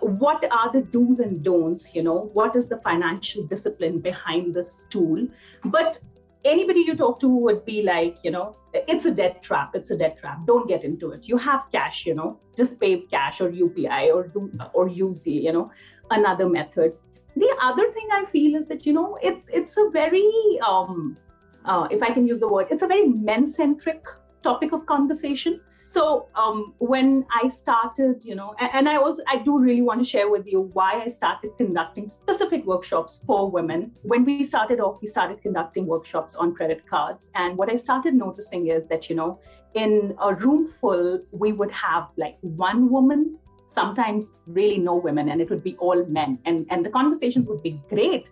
what 0.00 0.42
are 0.50 0.72
the 0.72 0.80
do's 0.80 1.20
and 1.20 1.42
don'ts 1.42 1.94
you 1.94 2.02
know? 2.02 2.30
What 2.32 2.56
is 2.56 2.68
the 2.68 2.78
financial 2.78 3.44
discipline 3.44 4.00
behind 4.00 4.54
this 4.54 4.86
tool? 4.90 5.26
But 5.64 5.98
anybody 6.44 6.80
you 6.80 6.94
talk 6.94 7.18
to 7.20 7.28
would 7.28 7.64
be 7.64 7.82
like 7.82 8.18
you 8.22 8.30
know 8.30 8.56
it's 8.74 9.06
a 9.06 9.10
debt 9.10 9.42
trap 9.42 9.74
it's 9.74 9.90
a 9.90 9.96
debt 9.96 10.18
trap 10.18 10.38
don't 10.46 10.68
get 10.68 10.84
into 10.84 11.10
it. 11.12 11.28
You 11.28 11.36
have 11.36 11.62
cash 11.72 12.06
you 12.06 12.14
know? 12.14 12.38
Just 12.56 12.80
pay 12.80 13.00
cash 13.10 13.40
or 13.40 13.50
upi 13.50 14.14
or 14.14 14.28
do 14.28 14.50
or 14.72 14.88
use 14.88 15.26
you 15.26 15.52
know 15.52 15.70
another 16.10 16.48
method. 16.48 16.92
The 17.36 17.52
other 17.60 17.90
thing 17.92 18.08
i 18.12 18.24
feel 18.26 18.54
is 18.54 18.68
that 18.68 18.86
you 18.86 18.92
know 18.92 19.18
it's 19.22 19.48
it's 19.52 19.76
a 19.76 19.90
very 19.90 20.30
um 20.66 21.16
uh, 21.64 21.88
if 21.90 22.02
i 22.02 22.10
can 22.12 22.28
use 22.28 22.38
the 22.38 22.46
word 22.46 22.68
it's 22.70 22.82
a 22.82 22.86
very 22.86 23.08
men 23.08 23.46
centric 23.46 24.04
topic 24.44 24.72
of 24.72 24.86
conversation. 24.86 25.60
So 25.86 26.28
um, 26.34 26.74
when 26.78 27.26
I 27.42 27.48
started, 27.48 28.24
you 28.24 28.34
know, 28.34 28.54
and, 28.58 28.88
I 28.88 28.96
also 28.96 29.22
I 29.28 29.36
do 29.48 29.58
really 29.58 29.82
want 29.82 30.00
to 30.00 30.08
share 30.14 30.30
with 30.30 30.46
you 30.46 30.60
why 30.72 31.02
I 31.04 31.08
started 31.08 31.50
conducting 31.58 32.08
specific 32.08 32.64
workshops 32.64 33.20
for 33.26 33.50
women. 33.50 33.92
When 34.02 34.24
we 34.24 34.44
started 34.44 34.80
off, 34.80 34.96
we 35.02 35.08
started 35.08 35.42
conducting 35.42 35.86
workshops 35.86 36.34
on 36.34 36.54
credit 36.54 36.86
cards, 36.88 37.30
and 37.34 37.58
what 37.58 37.70
I 37.70 37.76
started 37.76 38.14
noticing 38.14 38.68
is 38.68 38.86
that 38.88 39.10
you 39.10 39.16
know, 39.16 39.38
in 39.74 40.16
a 40.22 40.34
room 40.34 40.72
full, 40.80 41.20
we 41.32 41.52
would 41.52 41.70
have 41.70 42.08
like 42.16 42.38
one 42.40 42.90
woman 42.90 43.38
sometimes 43.68 44.36
really 44.46 44.78
no 44.78 44.94
women 44.94 45.30
and 45.30 45.40
it 45.40 45.50
would 45.50 45.64
be 45.64 45.76
all 45.76 46.04
men. 46.06 46.38
And 46.46 46.66
and 46.70 46.86
the 46.86 46.90
conversations 46.90 47.46
would 47.48 47.62
be 47.62 47.80
great 47.90 48.28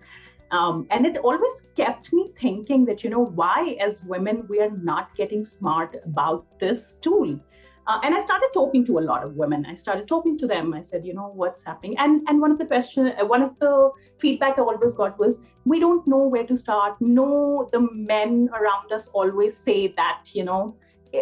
um, 0.52 0.86
and 0.90 1.06
it 1.06 1.16
always 1.18 1.64
kept 1.74 2.12
me 2.12 2.30
thinking 2.40 2.84
that, 2.84 3.02
you 3.02 3.10
know, 3.10 3.24
why 3.40 3.76
as 3.80 4.02
women 4.04 4.46
we 4.48 4.60
are 4.60 4.70
not 4.70 5.14
getting 5.16 5.44
smart 5.44 5.96
about 6.04 6.46
this 6.60 6.98
tool. 7.00 7.40
Uh, 7.88 7.98
and 8.04 8.14
I 8.14 8.20
started 8.20 8.50
talking 8.54 8.84
to 8.84 8.98
a 9.00 9.04
lot 9.10 9.24
of 9.24 9.34
women. 9.34 9.66
I 9.66 9.74
started 9.74 10.06
talking 10.06 10.38
to 10.38 10.46
them. 10.46 10.72
I 10.72 10.82
said, 10.82 11.04
you 11.04 11.14
know, 11.14 11.32
what's 11.34 11.64
happening? 11.64 11.96
And 11.98 12.22
and 12.28 12.40
one 12.40 12.52
of 12.52 12.58
the 12.58 12.66
question, 12.66 13.12
uh, 13.20 13.26
one 13.26 13.42
of 13.42 13.58
the 13.58 13.90
feedback 14.18 14.58
I 14.58 14.62
always 14.62 14.94
got 14.94 15.18
was, 15.18 15.40
we 15.64 15.80
don't 15.80 16.06
know 16.06 16.22
where 16.34 16.46
to 16.46 16.56
start. 16.56 16.94
No, 17.00 17.68
the 17.72 17.80
men 17.92 18.48
around 18.54 18.92
us 18.92 19.08
always 19.08 19.56
say 19.56 19.92
that, 19.96 20.30
you 20.32 20.44
know, 20.44 20.76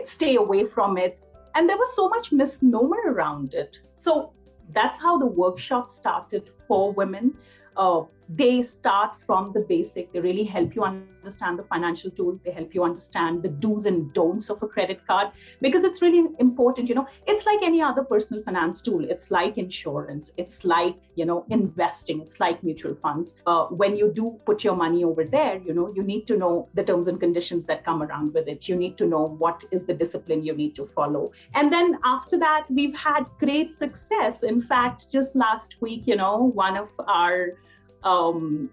stay 0.05 0.37
away 0.37 0.67
from 0.67 0.99
it. 0.99 1.19
And 1.55 1.69
there 1.69 1.79
was 1.79 1.97
so 1.97 2.09
much 2.11 2.31
misnomer 2.31 3.01
around 3.07 3.55
it. 3.55 3.79
So 3.95 4.33
that's 4.75 5.01
how 5.01 5.19
the 5.19 5.27
workshop 5.27 5.91
started 5.91 6.51
for 6.69 6.93
women. 6.93 7.35
Uh, 7.77 8.03
they 8.37 8.63
start 8.63 9.13
from 9.27 9.53
the 9.53 9.61
basic. 9.61 10.13
They 10.13 10.21
really 10.21 10.45
help 10.45 10.75
you 10.77 10.85
understand 10.85 11.59
the 11.59 11.65
financial 11.65 12.11
tool. 12.11 12.39
They 12.45 12.53
help 12.53 12.75
you 12.75 12.85
understand 12.85 13.43
the 13.43 13.49
do's 13.49 13.87
and 13.87 14.13
don'ts 14.13 14.51
of 14.51 14.63
a 14.63 14.69
credit 14.69 15.05
card 15.07 15.33
because 15.61 15.85
it's 15.85 16.01
really 16.01 16.29
important. 16.39 16.89
You 16.89 16.95
know, 16.95 17.07
it's 17.27 17.45
like 17.45 17.59
any 17.63 17.83
other 17.83 18.05
personal 18.05 18.43
finance 18.45 18.83
tool. 18.83 19.05
It's 19.09 19.31
like 19.33 19.59
insurance. 19.59 20.33
It's 20.37 20.65
like, 20.65 20.97
you 21.17 21.25
know, 21.25 21.45
investing. 21.51 22.21
It's 22.21 22.39
like 22.39 22.63
mutual 22.63 22.95
funds. 23.03 23.35
Uh, 23.47 23.65
when 23.67 23.97
you 23.97 24.13
do 24.15 24.39
put 24.47 24.63
your 24.63 24.77
money 24.77 25.03
over 25.03 25.25
there, 25.25 25.59
you 25.59 25.75
know, 25.75 25.93
you 25.95 26.03
need 26.05 26.27
to 26.29 26.37
know 26.37 26.69
the 26.75 26.85
terms 26.85 27.09
and 27.09 27.19
conditions 27.19 27.65
that 27.67 27.85
come 27.85 28.03
around 28.03 28.33
with 28.33 28.47
it. 28.47 28.69
You 28.69 28.77
need 28.77 28.97
to 28.99 29.07
know 29.07 29.25
what 29.39 29.65
is 29.73 29.85
the 29.85 29.95
discipline 29.95 30.45
you 30.45 30.55
need 30.55 30.77
to 30.77 30.87
follow. 30.87 31.33
And 31.55 31.73
then 31.73 31.99
after 32.05 32.39
that, 32.39 32.67
we've 32.71 32.95
had 32.95 33.27
great 33.41 33.75
success. 33.75 34.45
In 34.45 34.63
fact, 34.63 35.11
just 35.11 35.35
last 35.35 35.75
week, 35.81 36.03
you 36.07 36.15
know, 36.15 36.53
one 36.55 36.77
of 36.77 36.89
our 37.09 37.55
um, 38.04 38.71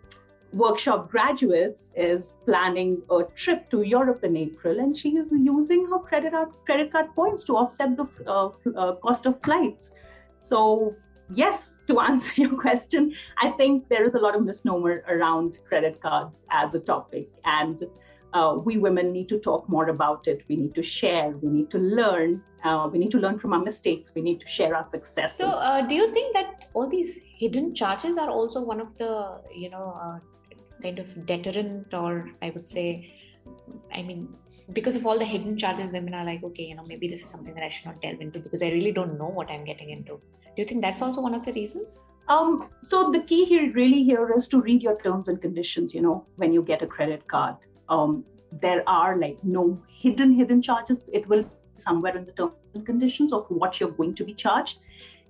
workshop 0.53 1.12
graduates 1.12 1.89
is 1.96 2.38
planning 2.46 3.01
a 3.12 3.24
trip 3.36 3.69
to 3.69 3.81
Europe 3.81 4.24
in 4.24 4.38
April, 4.38 4.79
and 4.79 4.98
she 4.98 5.17
is 5.17 5.31
using 5.31 5.86
her 5.89 6.00
credit 6.00 6.31
card 6.31 6.50
credit 6.65 6.91
card 6.91 7.13
points 7.15 7.43
to 7.46 7.57
offset 7.57 7.98
the 7.98 8.07
uh, 8.25 8.50
uh, 8.75 8.96
cost 8.96 9.25
of 9.25 9.41
flights. 9.43 9.91
So 10.39 10.96
yes, 11.34 11.84
to 11.88 12.00
answer 12.10 12.41
your 12.41 12.57
question, 12.60 13.13
I 13.41 13.51
think 13.51 13.89
there 13.89 14.05
is 14.05 14.15
a 14.15 14.19
lot 14.19 14.36
of 14.36 14.43
misnomer 14.43 15.03
around 15.07 15.57
credit 15.67 16.01
cards 16.01 16.46
as 16.51 16.75
a 16.75 16.79
topic, 16.79 17.29
and 17.43 17.84
uh, 18.34 18.57
we 18.63 18.77
women 18.77 19.12
need 19.12 19.29
to 19.29 19.39
talk 19.39 19.67
more 19.69 19.89
about 19.89 20.27
it. 20.27 20.43
We 20.48 20.55
need 20.55 20.75
to 20.75 20.84
share. 20.84 21.29
We 21.29 21.50
need 21.50 21.69
to 21.72 21.79
learn. 21.79 22.41
Uh, 22.63 22.89
we 22.91 23.00
need 23.00 23.12
to 23.12 23.17
learn 23.17 23.39
from 23.39 23.53
our 23.53 23.63
mistakes. 23.63 24.12
We 24.13 24.22
need 24.22 24.39
to 24.41 24.48
share 24.48 24.75
our 24.75 24.86
successes. 24.86 25.38
So, 25.38 25.48
uh, 25.48 25.88
do 25.88 25.96
you 25.96 26.12
think 26.13 26.34
that 26.34 26.69
all 26.74 26.89
these 26.89 27.17
hidden 27.38 27.74
charges 27.74 28.17
are 28.17 28.29
also 28.29 28.62
one 28.62 28.81
of 28.81 28.98
the, 28.98 29.41
you 29.55 29.69
know, 29.69 29.98
uh, 30.01 30.19
kind 30.81 31.00
of 31.00 31.25
deterrent, 31.25 31.93
or 31.93 32.29
I 32.41 32.50
would 32.50 32.67
say, 32.67 33.13
I 33.93 34.01
mean, 34.01 34.27
because 34.74 34.96
of 34.96 35.07
all 35.07 35.17
the 35.17 35.25
hidden 35.25 35.57
charges, 35.57 35.91
women 35.91 36.13
are 36.13 36.25
like, 36.25 36.43
okay, 36.43 36.63
you 36.63 36.75
know, 36.75 36.86
maybe 36.86 37.07
this 37.07 37.22
is 37.22 37.29
something 37.29 37.53
that 37.53 37.63
I 37.63 37.69
should 37.69 37.86
not 37.86 38.01
delve 38.01 38.19
into 38.19 38.39
because 38.39 38.62
I 38.62 38.69
really 38.69 38.91
don't 38.91 39.17
know 39.17 39.27
what 39.27 39.50
I'm 39.50 39.63
getting 39.63 39.91
into. 39.91 40.19
Do 40.55 40.63
you 40.63 40.65
think 40.65 40.81
that's 40.81 41.01
also 41.01 41.22
one 41.22 41.34
of 41.34 41.46
the 41.46 41.53
reasons? 41.53 42.01
Um, 42.27 42.67
so 42.81 43.10
the 43.10 43.22
key 43.22 43.46
here 43.46 43.72
really 43.72 44.03
here 44.03 44.34
is 44.36 44.50
to 44.50 44.60
read 44.62 44.81
your 44.81 45.00
terms 45.01 45.29
and 45.29 45.41
conditions, 45.41 45.93
you 45.93 46.01
know, 46.01 46.25
when 46.36 46.51
you 46.51 46.62
get 46.62 46.81
a 46.81 46.88
credit 46.88 47.25
card 47.29 47.55
um, 47.89 48.24
there 48.51 48.84
are 48.88 49.17
like 49.17 49.38
no 49.44 49.82
hidden 49.88 50.34
hidden 50.34 50.62
charges. 50.62 51.01
It 51.13 51.27
will 51.27 51.44
be 51.44 51.50
somewhere 51.77 52.15
in 52.17 52.25
the 52.25 52.32
terms 52.32 52.53
and 52.74 52.86
conditions 52.86 53.34
of 53.34 53.46
what 53.50 53.79
you're 53.79 53.91
going 53.91 54.15
to 54.15 54.24
be 54.24 54.34
charged. 54.34 54.79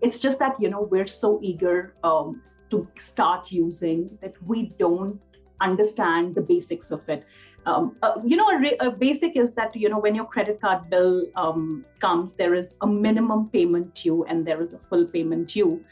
It's 0.02 0.20
just 0.20 0.40
that 0.40 0.56
you 0.60 0.70
know 0.70 0.82
we're 0.82 1.08
so 1.08 1.40
eager 1.42 1.96
um, 2.04 2.42
to 2.70 2.88
start 3.00 3.52
using 3.52 4.18
that 4.22 4.34
we 4.46 4.74
don't 4.80 5.20
understand 5.62 6.36
the 6.36 6.42
basics 6.42 6.92
of 6.92 7.08
it. 7.10 7.26
Um, 7.66 7.98
uh, 8.02 8.16
you 8.24 8.38
know 8.38 8.48
a, 8.50 8.60
re- 8.60 8.78
a, 8.80 8.92
basic 8.92 9.36
is 9.36 9.52
that 9.54 9.76
you 9.76 9.90
know 9.90 10.00
when 10.00 10.16
your 10.16 10.26
credit 10.26 10.62
card 10.62 10.90
bill 10.90 11.26
um, 11.36 11.84
comes 12.00 12.34
there 12.34 12.54
is 12.54 12.76
a 12.80 12.88
minimum 12.88 13.50
payment 13.50 13.94
due 13.94 14.24
and 14.24 14.48
there 14.48 14.62
is 14.62 14.74
a 14.74 14.80
full 14.90 15.06
payment 15.06 15.50
due. 15.50 15.84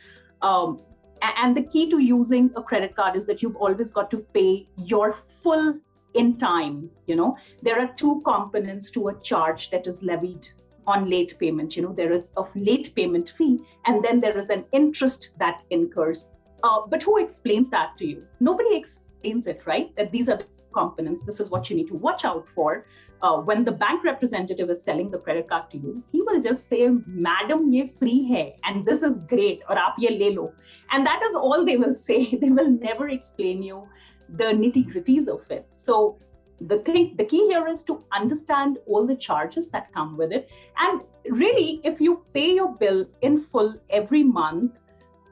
Um, 0.41 0.79
and 1.22 1.57
the 1.57 1.63
key 1.63 1.89
to 1.89 2.00
using 2.00 2.51
a 2.55 2.62
credit 2.62 2.95
card 2.95 3.15
is 3.15 3.25
that 3.25 3.41
you've 3.41 3.55
always 3.55 3.91
got 3.91 4.12
to 4.12 4.19
pay 4.34 4.67
your 4.77 5.17
full 5.41 5.79
in 6.15 6.38
time 6.38 6.89
you 7.07 7.15
know. 7.15 7.38
There 7.62 7.79
are 7.79 7.93
two 7.95 8.22
components 8.25 8.91
to 8.91 9.10
a 9.10 9.19
charge 9.22 9.69
that 9.69 9.88
is 9.88 10.01
levied 10.01 10.48
on 10.88 11.10
late 11.10 11.38
payment 11.39 11.75
you 11.75 11.84
know. 11.84 11.93
There 11.93 12.12
is 12.12 12.31
a 12.38 12.45
late 12.55 12.93
payment 12.95 13.34
fee 13.38 13.60
and 13.86 14.03
then 14.03 14.19
there 14.19 14.38
is 14.38 14.50
an 14.50 14.65
interest 14.72 15.31
that 15.39 15.62
incurs. 15.69 16.27
Uh, 16.63 16.81
but 16.88 17.03
who 17.03 17.17
explains 17.17 17.69
that 17.69 17.98
to 17.98 18.05
you? 18.05 18.24
Nobody 18.39 18.75
explains 18.75 19.48
it 19.48 19.62
right? 19.65 19.95
That 19.95 20.12
these 20.12 20.29
are 20.29 20.38
the 20.38 20.48
components. 20.74 21.22
This 21.22 21.39
is 21.39 21.50
what 21.50 21.69
you 21.69 21.75
need 21.75 21.88
to 21.88 21.95
watch 21.95 22.25
out 22.25 22.48
for. 22.53 22.86
Uh, 23.22 23.38
when 23.38 23.63
the 23.63 23.72
bank 23.72 24.03
representative 24.03 24.69
is 24.69 24.84
selling 24.84 25.10
the 25.10 25.17
credit 25.17 25.48
card 25.48 25.69
to 25.69 25.77
you 25.77 26.03
he 26.12 26.22
will 26.22 26.39
just 26.41 26.67
say 26.67 26.89
madam 27.07 27.72
ye 27.72 27.93
free 27.98 28.27
hai 28.31 28.53
and 28.65 28.86
this 28.86 29.01
is 29.01 29.15
great 29.29 29.62
or 29.69 29.77
aap 29.77 29.95
ye 29.98 30.10
le 30.19 30.29
lo. 30.39 30.51
And 30.91 31.05
that 31.05 31.22
is 31.24 31.36
all 31.36 31.65
they 31.65 31.77
will 31.77 31.93
say. 32.07 32.36
They 32.36 32.50
will 32.50 32.69
never 32.69 33.10
explain 33.10 33.63
you 33.63 33.88
the 34.29 34.46
nitty 34.46 34.91
gritties 34.91 35.27
of 35.27 35.50
it. 35.50 35.67
So 35.75 36.17
the 36.62 36.79
thing, 36.79 37.15
the 37.17 37.25
key 37.25 37.48
here 37.48 37.67
is 37.67 37.84
to 37.84 38.03
understand 38.13 38.77
all 38.88 39.05
the 39.05 39.15
charges 39.15 39.70
that 39.70 39.94
come 39.94 40.17
with 40.17 40.32
it. 40.32 40.50
And 40.77 41.01
really, 41.29 41.82
if 41.84 42.00
you 42.00 42.24
pay 42.34 42.53
your 42.53 42.74
bill 42.75 43.05
in 43.22 43.39
full 43.39 43.75
every 43.89 44.24
month 44.24 44.74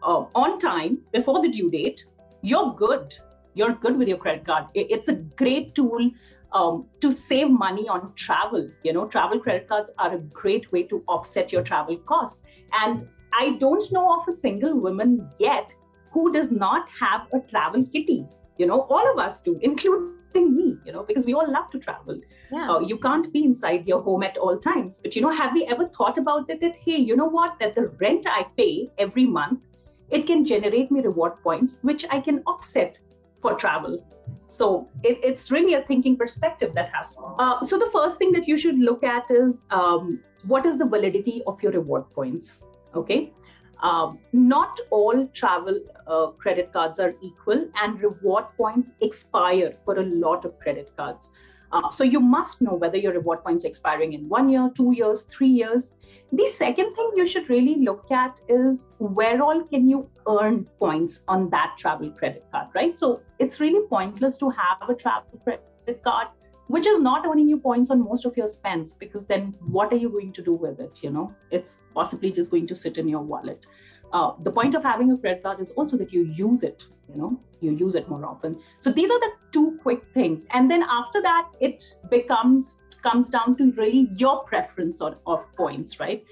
uh, 0.03 0.25
on 0.35 0.59
time 0.59 0.99
before 1.11 1.41
the 1.41 1.49
due 1.49 1.71
date, 1.71 2.05
you're 2.41 2.73
good. 2.73 3.15
You're 3.53 3.73
good 3.73 3.97
with 3.97 4.07
your 4.07 4.17
credit 4.17 4.45
card. 4.45 4.65
It's 4.73 5.07
a 5.07 5.13
great 5.13 5.75
tool 5.75 6.11
um, 6.51 6.85
to 7.01 7.11
save 7.11 7.49
money 7.49 7.87
on 7.87 8.13
travel. 8.15 8.69
You 8.83 8.93
know, 8.93 9.07
travel 9.07 9.39
credit 9.39 9.67
cards 9.67 9.91
are 9.99 10.15
a 10.15 10.19
great 10.19 10.71
way 10.71 10.83
to 10.83 11.03
offset 11.07 11.51
your 11.51 11.63
travel 11.63 11.97
costs. 11.97 12.43
And 12.73 13.07
I 13.33 13.57
don't 13.59 13.91
know 13.91 14.19
of 14.19 14.27
a 14.27 14.33
single 14.33 14.75
woman 14.75 15.29
yet 15.39 15.71
who 16.11 16.31
does 16.31 16.51
not 16.51 16.87
have 16.89 17.27
a 17.33 17.39
travel 17.49 17.85
kitty 17.85 18.27
you 18.57 18.65
know 18.65 18.81
all 18.89 19.11
of 19.11 19.17
us 19.17 19.41
do 19.41 19.59
including 19.61 20.55
me 20.55 20.77
you 20.85 20.91
know 20.91 21.03
because 21.03 21.25
we 21.25 21.33
all 21.33 21.51
love 21.51 21.69
to 21.71 21.79
travel. 21.79 22.19
Yeah. 22.51 22.71
Uh, 22.71 22.79
you 22.79 22.97
can't 22.97 23.31
be 23.33 23.43
inside 23.43 23.87
your 23.87 24.01
home 24.01 24.23
at 24.23 24.37
all 24.37 24.57
times. 24.57 24.99
But 24.99 25.15
you 25.15 25.21
know 25.21 25.31
have 25.31 25.53
we 25.53 25.65
ever 25.65 25.87
thought 25.87 26.17
about 26.17 26.49
it 26.49 26.61
that 26.61 26.75
hey 26.85 26.97
you 26.97 27.15
know 27.15 27.25
what 27.25 27.57
that 27.59 27.75
the 27.75 27.87
rent 27.99 28.27
i 28.27 28.45
pay 28.57 28.89
every 28.97 29.25
month 29.25 29.59
it 30.09 30.27
can 30.27 30.45
generate 30.45 30.91
me 30.91 31.01
reward 31.01 31.33
points 31.43 31.79
which 31.81 32.05
i 32.09 32.19
can 32.19 32.43
offset 32.45 32.99
for 33.41 33.55
travel? 33.55 34.03
So 34.47 34.87
it, 35.03 35.19
it's 35.23 35.49
really 35.49 35.73
a 35.73 35.81
thinking 35.81 36.15
perspective 36.15 36.73
that 36.75 36.91
has 36.93 37.15
to 37.15 37.21
uh, 37.21 37.63
so 37.63 37.79
the 37.79 37.89
first 37.91 38.17
thing 38.17 38.31
that 38.33 38.47
you 38.47 38.57
should 38.57 38.77
look 38.77 39.03
at 39.03 39.31
is 39.31 39.65
um, 39.71 40.19
what 40.45 40.65
is 40.65 40.77
the 40.77 40.85
validity 40.85 41.41
of 41.47 41.61
your 41.63 41.71
reward 41.71 42.05
points? 42.13 42.63
Okay 42.95 43.33
um, 43.81 44.19
not 44.31 44.79
all 44.91 45.27
travel 45.33 45.79
uh, 46.07 46.27
credit 46.27 46.71
cards 46.71 46.99
are 46.99 47.15
equal, 47.21 47.67
and 47.81 48.01
reward 48.01 48.45
points 48.57 48.93
expire 49.01 49.75
for 49.85 49.99
a 49.99 50.03
lot 50.03 50.45
of 50.45 50.59
credit 50.59 50.91
cards. 50.95 51.31
Uh, 51.71 51.89
so 51.89 52.03
you 52.03 52.19
must 52.19 52.61
know 52.61 52.75
whether 52.75 52.97
your 52.97 53.13
reward 53.13 53.43
points 53.43 53.65
expiring 53.65 54.13
in 54.13 54.29
one 54.29 54.47
year, 54.47 54.69
two 54.75 54.93
years, 54.93 55.23
three 55.23 55.47
years. 55.47 55.95
The 56.31 56.47
second 56.47 56.93
thing 56.95 57.11
you 57.15 57.25
should 57.25 57.49
really 57.49 57.77
look 57.83 58.11
at 58.11 58.39
is 58.47 58.85
where 58.99 59.41
all 59.41 59.63
can 59.63 59.89
you 59.89 60.07
earn 60.27 60.65
points 60.77 61.21
on 61.27 61.49
that 61.49 61.75
travel 61.79 62.11
credit 62.11 62.45
card, 62.51 62.67
right? 62.75 62.97
So 62.97 63.21
it's 63.39 63.59
really 63.59 63.87
pointless 63.87 64.37
to 64.37 64.49
have 64.51 64.87
a 64.87 64.93
travel 64.93 65.39
credit 65.43 66.03
card 66.03 66.27
which 66.73 66.87
is 66.87 66.99
not 66.99 67.25
earning 67.29 67.47
you 67.47 67.57
points 67.63 67.91
on 67.91 68.03
most 68.03 68.25
of 68.25 68.35
your 68.35 68.47
spends 68.47 68.93
because 68.93 69.25
then 69.31 69.53
what 69.77 69.93
are 69.93 69.97
you 70.03 70.09
going 70.09 70.33
to 70.33 70.41
do 70.41 70.53
with 70.53 70.79
it 70.79 71.01
you 71.01 71.11
know? 71.11 71.31
It's 71.51 71.77
possibly 71.93 72.31
just 72.31 72.49
going 72.49 72.65
to 72.67 72.75
sit 72.75 72.97
in 72.97 73.07
your 73.07 73.21
wallet. 73.21 73.67
Uh, 74.11 74.31
the 74.41 74.51
point 74.51 74.73
of 74.73 74.83
having 74.83 75.11
a 75.11 75.17
credit 75.17 75.43
card 75.43 75.59
is 75.59 75.71
also 75.71 75.97
that 75.97 76.11
you 76.11 76.23
use 76.23 76.63
it 76.63 76.87
you 77.09 77.15
know? 77.15 77.39
You 77.61 77.73
use 77.73 77.93
it 77.93 78.09
more 78.09 78.25
often. 78.25 78.59
So 78.79 78.91
these 78.91 79.11
are 79.11 79.19
the 79.19 79.31
two 79.51 79.77
quick 79.83 80.01
things. 80.15 80.47
And 80.51 80.71
then 80.71 80.83
after 80.89 81.21
that 81.21 81.49
it 81.61 81.83
becomes 82.09 82.77
comes 83.03 83.29
down 83.29 83.55
to 83.57 83.71
really 83.73 84.09
your 84.15 84.43
preference 84.45 85.01
of, 85.01 85.17
of 85.27 85.45
points 85.55 85.99
right? 85.99 86.25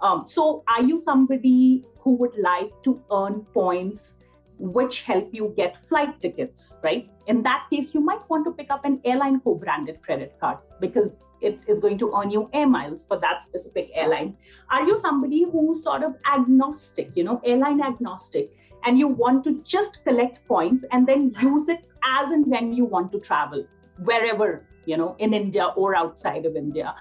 Um, 0.00 0.24
so 0.26 0.62
are 0.68 0.82
you 0.82 0.98
somebody 0.98 1.84
who 1.98 2.14
would 2.16 2.38
like 2.38 2.70
to 2.84 3.00
earn 3.10 3.40
points 3.52 4.18
which 4.58 5.02
help 5.02 5.28
you 5.32 5.52
get 5.56 5.76
flight 5.88 6.20
tickets, 6.20 6.74
right? 6.82 7.08
In 7.26 7.42
that 7.42 7.66
case, 7.70 7.94
you 7.94 8.00
might 8.00 8.28
want 8.28 8.44
to 8.46 8.52
pick 8.52 8.70
up 8.70 8.84
an 8.84 9.00
airline 9.04 9.40
co 9.40 9.54
branded 9.54 10.02
credit 10.02 10.36
card 10.40 10.58
because 10.80 11.16
it 11.40 11.60
is 11.68 11.80
going 11.80 11.98
to 11.98 12.12
earn 12.16 12.30
you 12.30 12.50
air 12.52 12.66
miles 12.66 13.04
for 13.04 13.18
that 13.20 13.42
specific 13.42 13.90
airline. 13.94 14.36
Are 14.70 14.82
you 14.82 14.98
somebody 14.98 15.44
who's 15.44 15.82
sort 15.82 16.02
of 16.02 16.14
agnostic, 16.32 17.12
you 17.14 17.24
know, 17.24 17.40
airline 17.44 17.80
agnostic, 17.80 18.50
and 18.84 18.98
you 18.98 19.08
want 19.08 19.44
to 19.44 19.62
just 19.62 20.02
collect 20.04 20.46
points 20.46 20.84
and 20.92 21.06
then 21.06 21.34
use 21.40 21.68
it 21.68 21.84
as 22.04 22.32
and 22.32 22.46
when 22.46 22.72
you 22.72 22.84
want 22.84 23.12
to 23.12 23.20
travel, 23.20 23.64
wherever, 24.04 24.66
you 24.86 24.96
know, 24.96 25.16
in 25.18 25.34
India 25.34 25.66
or 25.76 25.94
outside 25.94 26.46
of 26.46 26.56
India? 26.56 26.94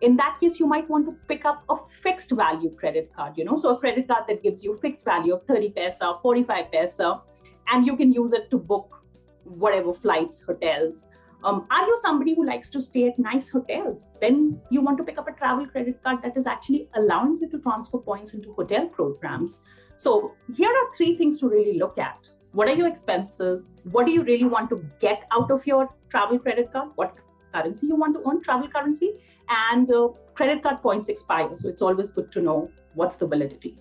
In 0.00 0.16
that 0.16 0.38
case, 0.40 0.58
you 0.58 0.66
might 0.66 0.88
want 0.88 1.06
to 1.06 1.16
pick 1.28 1.44
up 1.44 1.64
a 1.68 1.76
fixed 2.02 2.30
value 2.30 2.74
credit 2.74 3.12
card, 3.14 3.34
you 3.36 3.44
know, 3.44 3.56
so 3.56 3.76
a 3.76 3.78
credit 3.78 4.08
card 4.08 4.24
that 4.28 4.42
gives 4.42 4.64
you 4.64 4.78
fixed 4.80 5.04
value 5.04 5.34
of 5.34 5.44
30 5.46 5.70
paisa, 5.70 6.20
45 6.22 6.66
paisa, 6.72 7.20
and 7.68 7.86
you 7.86 7.96
can 7.96 8.12
use 8.12 8.32
it 8.32 8.50
to 8.50 8.56
book 8.56 9.02
whatever 9.44 9.92
flights, 9.92 10.42
hotels, 10.42 11.06
um, 11.42 11.66
are 11.70 11.86
you 11.86 11.98
somebody 12.02 12.34
who 12.34 12.44
likes 12.44 12.68
to 12.70 12.80
stay 12.80 13.08
at 13.08 13.18
nice 13.18 13.48
hotels? 13.48 14.10
Then 14.20 14.60
you 14.70 14.82
want 14.82 14.98
to 14.98 15.04
pick 15.04 15.16
up 15.16 15.26
a 15.26 15.32
travel 15.32 15.66
credit 15.66 16.02
card 16.02 16.18
that 16.22 16.36
is 16.36 16.46
actually 16.46 16.88
allowing 16.94 17.38
you 17.40 17.48
to 17.48 17.58
transfer 17.58 17.98
points 17.98 18.34
into 18.34 18.52
hotel 18.52 18.86
programs. 18.88 19.62
So 19.96 20.34
here 20.54 20.68
are 20.68 20.94
three 20.96 21.16
things 21.16 21.38
to 21.38 21.48
really 21.48 21.78
look 21.78 21.98
at. 21.98 22.18
What 22.52 22.68
are 22.68 22.74
your 22.74 22.88
expenses? 22.88 23.72
What 23.90 24.06
do 24.06 24.12
you 24.12 24.22
really 24.22 24.44
want 24.44 24.68
to 24.70 24.84
get 24.98 25.22
out 25.32 25.50
of 25.50 25.66
your 25.66 25.88
travel 26.10 26.38
credit 26.38 26.72
card? 26.72 26.90
What 26.96 27.14
currency 27.52 27.86
you 27.86 27.96
want 27.96 28.14
to 28.14 28.28
earn, 28.28 28.42
travel 28.42 28.68
currency? 28.68 29.14
And 29.48 29.90
uh, 29.90 30.08
credit 30.34 30.62
card 30.62 30.80
points 30.82 31.08
expire. 31.08 31.50
So 31.56 31.68
it's 31.68 31.82
always 31.82 32.10
good 32.10 32.30
to 32.32 32.40
know 32.40 32.70
what's 32.94 33.16
the 33.16 33.26
validity. 33.26 33.76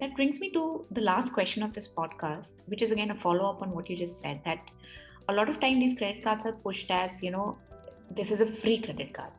That 0.00 0.16
brings 0.16 0.40
me 0.40 0.50
to 0.52 0.84
the 0.90 1.00
last 1.00 1.32
question 1.32 1.62
of 1.62 1.72
this 1.72 1.88
podcast, 1.88 2.60
which 2.66 2.82
is 2.82 2.90
again 2.90 3.10
a 3.12 3.14
follow 3.14 3.48
up 3.48 3.62
on 3.62 3.70
what 3.70 3.88
you 3.88 3.96
just 3.96 4.20
said 4.20 4.40
that 4.44 4.70
a 5.28 5.32
lot 5.32 5.48
of 5.48 5.60
time 5.60 5.80
these 5.80 5.96
credit 5.96 6.22
cards 6.22 6.44
are 6.44 6.52
pushed 6.52 6.90
as 6.90 7.22
you 7.22 7.30
know 7.30 7.56
this 8.10 8.30
is 8.30 8.40
a 8.40 8.52
free 8.60 8.78
credit 8.78 9.12
card 9.14 9.30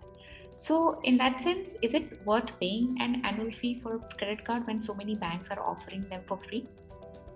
so 0.56 1.00
in 1.04 1.18
that 1.18 1.42
sense 1.44 1.78
is 1.82 1.94
it 1.94 2.26
worth 2.26 2.52
paying 2.60 2.96
an 3.00 3.22
annual 3.24 3.52
fee 3.52 3.80
for 3.82 3.96
a 3.96 4.00
credit 4.18 4.44
card 4.44 4.66
when 4.68 4.82
so 4.82 4.94
many 4.96 5.16
banks 5.16 5.52
are 5.52 5.60
offering 5.60 6.08
them 6.10 6.22
for 6.28 6.40
free 6.50 6.66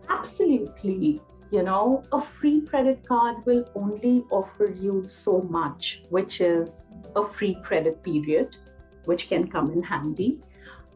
absolutely 0.10 1.22
you 1.52 1.64
know 1.64 2.04
a 2.12 2.22
free 2.22 2.62
credit 2.62 3.06
card 3.08 3.38
will 3.46 3.66
only 3.76 4.24
offer 4.30 4.66
you 4.66 5.04
so 5.08 5.42
much 5.42 6.04
which 6.10 6.42
is 6.42 6.92
a 7.16 7.28
free 7.34 7.58
credit 7.64 8.02
period 8.04 8.58
which 9.06 9.28
can 9.28 9.48
come 9.50 9.72
in 9.72 9.82
handy 9.82 10.40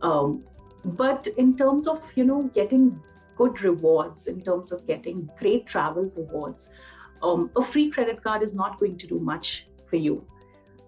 um, 0.01 0.43
but 0.85 1.27
in 1.37 1.55
terms 1.57 1.87
of 1.87 2.01
you 2.15 2.23
know 2.23 2.43
getting 2.53 2.99
good 3.35 3.61
rewards 3.61 4.27
in 4.27 4.41
terms 4.41 4.71
of 4.71 4.85
getting 4.85 5.29
great 5.39 5.65
travel 5.65 6.11
rewards 6.15 6.69
um, 7.23 7.49
a 7.55 7.63
free 7.63 7.89
credit 7.89 8.21
card 8.21 8.43
is 8.43 8.53
not 8.53 8.79
going 8.79 8.97
to 8.97 9.07
do 9.07 9.19
much 9.19 9.67
for 9.89 9.95
you. 9.95 10.25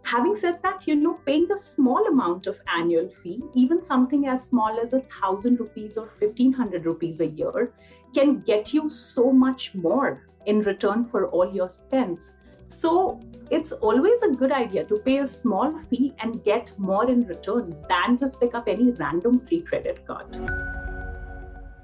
Having 0.04 0.36
said 0.36 0.60
that, 0.62 0.86
you 0.88 0.96
know, 0.96 1.14
paying 1.26 1.48
a 1.52 1.58
small 1.58 2.06
amount 2.08 2.46
of 2.46 2.60
annual 2.78 3.10
fee, 3.24 3.42
even 3.56 3.82
something 3.84 4.28
as 4.28 4.46
small 4.46 4.80
as 4.80 4.94
a 4.94 5.02
thousand 5.22 5.60
rupees 5.60 5.98
or 5.98 6.10
fifteen 6.20 6.54
hundred 6.54 6.86
rupees 6.86 7.22
a 7.22 7.28
year, 7.28 7.74
can 8.16 8.40
get 8.42 8.74
you 8.74 8.88
so 8.90 9.32
much 9.32 9.76
more 9.76 10.26
in 10.46 10.62
return 10.62 11.06
for 11.06 11.28
all 11.28 11.54
your 11.54 11.70
spends. 11.70 12.34
So 12.68 13.20
it's 13.52 13.72
always 13.72 14.22
a 14.24 14.30
good 14.30 14.52
idea 14.52 14.86
to 14.86 14.98
pay 15.00 15.18
a 15.20 15.28
small 15.28 15.80
fee 15.90 16.14
and 16.20 16.44
get 16.44 16.72
more 16.78 17.10
in 17.10 17.28
return 17.28 17.76
than 17.90 18.18
just 18.18 18.40
pick 18.40 18.56
up 18.56 18.68
any 18.68 18.92
random 18.92 19.40
free 19.48 19.62
credit 19.62 20.06
card. 20.08 20.26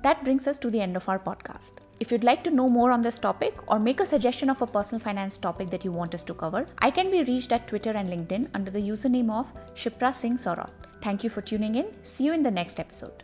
That 0.02 0.24
brings 0.24 0.48
us 0.48 0.58
to 0.60 0.72
the 0.72 0.82
end 0.82 0.96
of 0.96 1.08
our 1.08 1.20
podcast. 1.20 1.74
If 2.00 2.12
you'd 2.12 2.24
like 2.24 2.44
to 2.46 2.50
know 2.50 2.68
more 2.68 2.90
on 2.90 3.04
this 3.04 3.20
topic 3.20 3.54
or 3.68 3.78
make 3.78 4.00
a 4.00 4.06
suggestion 4.08 4.50
of 4.50 4.62
a 4.64 4.66
personal 4.66 5.00
finance 5.00 5.38
topic 5.38 5.70
that 5.70 5.86
you 5.86 5.92
want 5.92 6.16
us 6.16 6.24
to 6.24 6.34
cover, 6.34 6.66
I 6.80 6.90
can 6.90 7.12
be 7.12 7.24
reached 7.24 7.52
at 7.52 7.68
Twitter 7.68 7.92
and 7.92 8.10
LinkedIn 8.10 8.50
under 8.56 8.72
the 8.72 8.82
username 8.82 9.30
of 9.30 9.54
Shipra 9.76 10.12
Singh 10.12 10.38
Saurabh. 10.38 10.72
Thank 11.02 11.24
you 11.24 11.30
for 11.30 11.42
tuning 11.42 11.76
in. 11.76 11.94
See 12.02 12.26
you 12.26 12.34
in 12.34 12.42
the 12.42 12.50
next 12.50 12.80
episode. 12.80 13.24